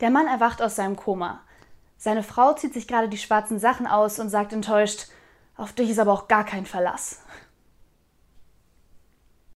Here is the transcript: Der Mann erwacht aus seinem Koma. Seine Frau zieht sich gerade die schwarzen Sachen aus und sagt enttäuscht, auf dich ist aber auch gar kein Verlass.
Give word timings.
Der 0.00 0.10
Mann 0.10 0.26
erwacht 0.26 0.60
aus 0.60 0.76
seinem 0.76 0.96
Koma. 0.96 1.40
Seine 1.96 2.22
Frau 2.22 2.52
zieht 2.54 2.74
sich 2.74 2.88
gerade 2.88 3.08
die 3.08 3.18
schwarzen 3.18 3.58
Sachen 3.58 3.86
aus 3.86 4.18
und 4.18 4.28
sagt 4.28 4.52
enttäuscht, 4.52 5.06
auf 5.56 5.72
dich 5.72 5.90
ist 5.90 5.98
aber 6.00 6.12
auch 6.12 6.28
gar 6.28 6.44
kein 6.44 6.66
Verlass. 6.66 7.22